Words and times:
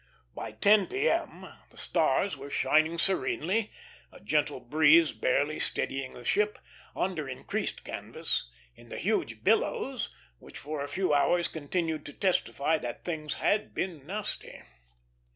By 0.33 0.53
10 0.53 0.87
P.M. 0.87 1.45
the 1.69 1.77
stars 1.77 2.35
were 2.35 2.49
shining 2.49 2.97
serenely, 2.97 3.69
a 4.11 4.19
gentle 4.19 4.59
breeze 4.59 5.11
barely 5.11 5.59
steadying 5.59 6.15
the 6.15 6.25
ship, 6.25 6.57
under 6.95 7.29
increased 7.29 7.83
canvas, 7.83 8.49
in 8.73 8.89
the 8.89 8.97
huge 8.97 9.43
billows 9.43 10.09
which 10.39 10.57
for 10.57 10.83
a 10.83 10.87
few 10.89 11.13
hours 11.13 11.47
continued 11.47 12.03
to 12.07 12.13
testify 12.13 12.79
that 12.79 13.05
things 13.05 13.35
had 13.35 13.75
been 13.75 14.07
nasty. 14.07 14.63